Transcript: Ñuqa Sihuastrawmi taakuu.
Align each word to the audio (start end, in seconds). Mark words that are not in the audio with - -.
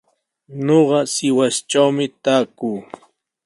Ñuqa 0.65 0.99
Sihuastrawmi 1.13 2.05
taakuu. 2.23 2.77